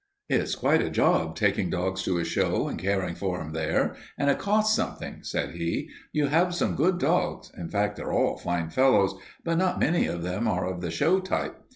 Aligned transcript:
"It's 0.29 0.55
quite 0.55 0.81
a 0.81 0.89
job, 0.89 1.35
taking 1.35 1.69
dogs 1.69 2.01
to 2.05 2.17
a 2.17 2.23
show 2.25 2.67
and 2.67 2.79
caring 2.79 3.13
for 3.13 3.37
them 3.37 3.51
there, 3.51 3.95
and 4.17 4.31
it 4.31 4.39
costs 4.39 4.75
something," 4.75 5.19
said 5.21 5.51
he. 5.51 5.91
"You 6.11 6.25
have 6.25 6.55
some 6.55 6.75
good 6.75 6.97
dogs 6.97 7.51
in 7.55 7.69
fact, 7.69 7.97
they're 7.97 8.11
all 8.11 8.35
fine 8.37 8.71
fellows 8.71 9.13
but 9.45 9.59
not 9.59 9.79
many 9.79 10.07
of 10.07 10.23
them 10.23 10.47
are 10.47 10.65
of 10.67 10.81
the 10.81 10.89
show 10.89 11.19
type. 11.19 11.55